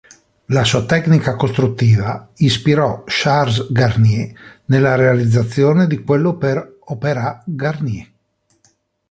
[0.47, 4.31] La sua tecnica costruttiva ispirò Charles Garnier
[4.65, 8.11] nella realizzazione di quello per Opéra Garnier.